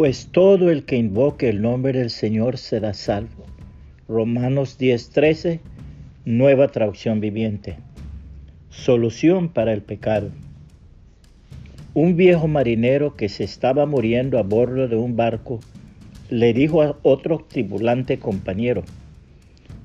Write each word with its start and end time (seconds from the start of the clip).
Pues 0.00 0.28
todo 0.30 0.70
el 0.70 0.84
que 0.84 0.94
invoque 0.94 1.48
el 1.48 1.60
nombre 1.60 1.98
del 1.98 2.10
Señor 2.10 2.56
será 2.56 2.94
salvo. 2.94 3.46
Romanos 4.06 4.78
10:13, 4.78 5.58
nueva 6.24 6.68
traducción 6.68 7.18
viviente. 7.18 7.78
Solución 8.70 9.48
para 9.48 9.72
el 9.72 9.82
pecado. 9.82 10.30
Un 11.94 12.14
viejo 12.14 12.46
marinero 12.46 13.16
que 13.16 13.28
se 13.28 13.42
estaba 13.42 13.86
muriendo 13.86 14.38
a 14.38 14.44
bordo 14.44 14.86
de 14.86 14.94
un 14.94 15.16
barco 15.16 15.58
le 16.30 16.52
dijo 16.52 16.80
a 16.82 16.96
otro 17.02 17.44
tripulante 17.48 18.20
compañero, 18.20 18.84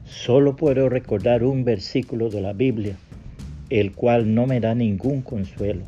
solo 0.06 0.56
puedo 0.56 0.90
recordar 0.90 1.44
un 1.44 1.64
versículo 1.64 2.30
de 2.30 2.42
la 2.42 2.54
Biblia, 2.54 2.98
el 3.72 3.94
cual 3.94 4.36
no 4.36 4.46
me 4.46 4.60
da 4.60 4.76
ningún 4.76 5.24
consuelo. 5.24 5.86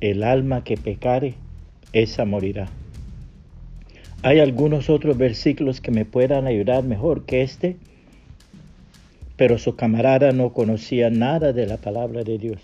El 0.00 0.24
alma 0.24 0.64
que 0.64 0.76
pecare, 0.76 1.34
esa 1.92 2.24
morirá. 2.24 2.68
Hay 4.24 4.40
algunos 4.40 4.88
otros 4.88 5.18
versículos 5.18 5.82
que 5.82 5.90
me 5.90 6.06
puedan 6.06 6.46
ayudar 6.46 6.82
mejor 6.82 7.26
que 7.26 7.42
este, 7.42 7.76
pero 9.36 9.58
su 9.58 9.76
camarada 9.76 10.32
no 10.32 10.54
conocía 10.54 11.10
nada 11.10 11.52
de 11.52 11.66
la 11.66 11.76
palabra 11.76 12.24
de 12.24 12.38
Dios. 12.38 12.62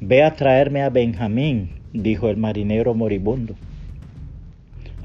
Ve 0.00 0.24
a 0.24 0.34
traerme 0.34 0.82
a 0.82 0.90
Benjamín, 0.90 1.70
dijo 1.92 2.30
el 2.30 2.36
marinero 2.36 2.94
moribundo. 2.94 3.54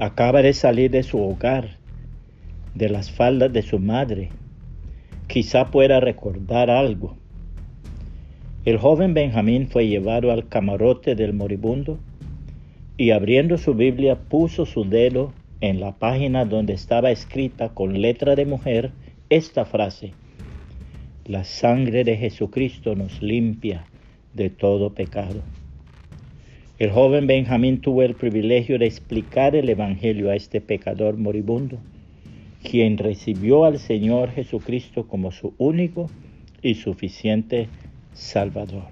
Acaba 0.00 0.42
de 0.42 0.52
salir 0.52 0.90
de 0.90 1.04
su 1.04 1.22
hogar, 1.22 1.76
de 2.74 2.88
las 2.88 3.12
faldas 3.12 3.52
de 3.52 3.62
su 3.62 3.78
madre. 3.78 4.30
Quizá 5.28 5.70
pueda 5.70 6.00
recordar 6.00 6.70
algo. 6.70 7.16
El 8.64 8.78
joven 8.78 9.14
Benjamín 9.14 9.68
fue 9.68 9.86
llevado 9.86 10.32
al 10.32 10.48
camarote 10.48 11.14
del 11.14 11.34
moribundo 11.34 12.00
y 12.96 13.10
abriendo 13.10 13.58
su 13.58 13.74
Biblia 13.74 14.16
puso 14.16 14.66
su 14.66 14.84
dedo 14.84 15.32
en 15.60 15.80
la 15.80 15.92
página 15.92 16.44
donde 16.44 16.74
estaba 16.74 17.10
escrita 17.10 17.70
con 17.70 18.00
letra 18.00 18.36
de 18.36 18.46
mujer 18.46 18.92
esta 19.30 19.64
frase. 19.64 20.12
La 21.26 21.44
sangre 21.44 22.04
de 22.04 22.16
Jesucristo 22.16 22.94
nos 22.94 23.22
limpia 23.22 23.86
de 24.34 24.50
todo 24.50 24.94
pecado. 24.94 25.42
El 26.78 26.90
joven 26.90 27.26
Benjamín 27.26 27.80
tuvo 27.80 28.02
el 28.02 28.14
privilegio 28.14 28.78
de 28.78 28.86
explicar 28.86 29.54
el 29.56 29.68
Evangelio 29.68 30.30
a 30.30 30.36
este 30.36 30.60
pecador 30.60 31.16
moribundo, 31.16 31.78
quien 32.62 32.98
recibió 32.98 33.64
al 33.64 33.78
Señor 33.78 34.30
Jesucristo 34.32 35.06
como 35.06 35.30
su 35.30 35.54
único 35.56 36.10
y 36.62 36.74
suficiente 36.74 37.68
Salvador. 38.12 38.86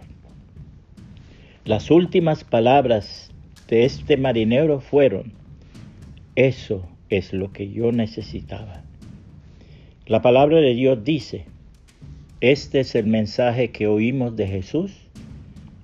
Las 1.64 1.91
últimas 1.91 2.45
palabras 2.45 3.31
de 3.73 3.87
este 3.87 4.19
marinero 4.19 4.81
fueron, 4.81 5.33
eso 6.37 6.87
es 7.09 7.33
lo 7.33 7.55
que 7.55 7.70
yo 7.70 7.91
necesitaba. 7.91 8.84
La 10.05 10.20
palabra 10.20 10.59
de 10.59 10.75
Dios 10.75 11.03
dice, 11.05 11.47
este 12.42 12.81
es 12.81 12.95
el 12.95 13.06
mensaje 13.06 13.70
que 13.70 13.87
oímos 13.87 14.37
de 14.37 14.47
Jesús 14.47 14.92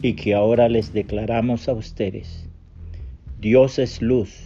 y 0.02 0.12
que 0.16 0.34
ahora 0.34 0.68
les 0.68 0.92
declaramos 0.92 1.66
a 1.66 1.72
ustedes. 1.72 2.46
Dios 3.40 3.78
es 3.78 4.02
luz 4.02 4.38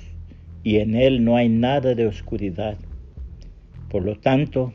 y 0.63 0.77
en 0.77 0.95
Él 0.95 1.25
no 1.25 1.37
hay 1.37 1.49
nada 1.49 1.97
de 1.97 2.07
oscuridad. 2.07 2.77
Por 3.89 4.05
lo 4.05 4.15
tanto, 4.21 4.73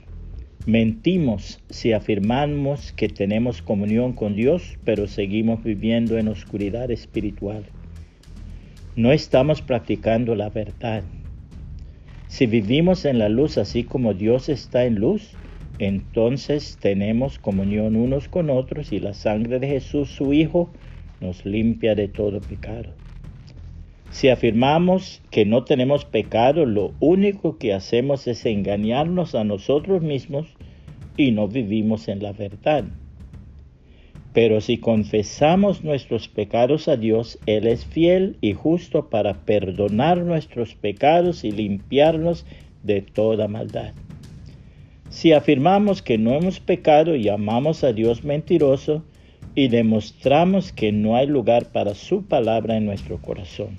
mentimos 0.65 1.63
si 1.69 1.93
afirmamos 1.93 2.91
que 2.91 3.07
tenemos 3.07 3.61
comunión 3.61 4.11
con 4.11 4.35
Dios, 4.35 4.77
pero 4.83 5.07
seguimos 5.07 5.63
viviendo 5.63 6.17
en 6.17 6.27
oscuridad 6.27 6.91
espiritual. 6.91 7.63
No 8.97 9.11
estamos 9.11 9.61
practicando 9.61 10.33
la 10.33 10.49
verdad. 10.49 11.03
Si 12.25 12.47
vivimos 12.47 13.05
en 13.05 13.19
la 13.19 13.29
luz 13.29 13.59
así 13.59 13.83
como 13.83 14.15
Dios 14.15 14.49
está 14.49 14.85
en 14.85 14.95
luz, 14.95 15.35
entonces 15.77 16.79
tenemos 16.81 17.37
comunión 17.37 17.95
unos 17.95 18.27
con 18.27 18.49
otros 18.49 18.91
y 18.91 18.99
la 18.99 19.13
sangre 19.13 19.59
de 19.59 19.67
Jesús, 19.67 20.09
su 20.09 20.33
Hijo, 20.33 20.71
nos 21.21 21.45
limpia 21.45 21.93
de 21.93 22.07
todo 22.07 22.41
pecado. 22.41 22.89
Si 24.09 24.29
afirmamos 24.29 25.21
que 25.29 25.45
no 25.45 25.63
tenemos 25.63 26.03
pecado, 26.03 26.65
lo 26.65 26.95
único 26.99 27.59
que 27.59 27.75
hacemos 27.75 28.25
es 28.25 28.47
engañarnos 28.47 29.35
a 29.35 29.43
nosotros 29.43 30.01
mismos 30.01 30.47
y 31.15 31.33
no 31.33 31.47
vivimos 31.47 32.07
en 32.07 32.23
la 32.23 32.31
verdad. 32.31 32.85
Pero 34.37 34.61
si 34.61 34.77
confesamos 34.77 35.83
nuestros 35.83 36.27
pecados 36.27 36.87
a 36.87 36.95
Dios, 36.95 37.39
Él 37.47 37.65
es 37.65 37.85
fiel 37.85 38.37
y 38.39 38.53
justo 38.53 39.09
para 39.09 39.33
perdonar 39.33 40.19
nuestros 40.19 40.75
pecados 40.75 41.43
y 41.43 41.49
limpiarnos 41.49 42.45
de 42.83 43.01
toda 43.01 43.47
maldad. 43.47 43.95
Si 45.09 45.33
afirmamos 45.33 46.03
que 46.03 46.19
no 46.19 46.35
hemos 46.35 46.59
pecado 46.59 47.15
y 47.15 47.29
amamos 47.29 47.83
a 47.83 47.93
Dios 47.93 48.23
mentiroso 48.23 49.03
y 49.55 49.69
demostramos 49.69 50.71
que 50.71 50.91
no 50.91 51.15
hay 51.15 51.25
lugar 51.25 51.71
para 51.71 51.95
su 51.95 52.23
palabra 52.23 52.77
en 52.77 52.85
nuestro 52.85 53.17
corazón. 53.19 53.69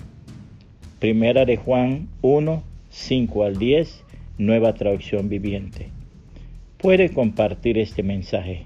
Primera 0.99 1.45
de 1.45 1.55
Juan 1.55 2.09
1, 2.21 2.63
5 2.89 3.43
al 3.45 3.57
10, 3.57 4.03
nueva 4.37 4.73
traducción 4.73 5.29
viviente. 5.29 5.87
Puede 6.77 7.13
compartir 7.13 7.77
este 7.77 8.03
mensaje 8.03 8.65